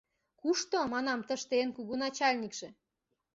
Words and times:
—Кушто, 0.41 0.77
манам, 0.93 1.19
тыште 1.27 1.53
эн 1.61 1.69
кугу 1.77 1.95
начальникше? 2.01 2.67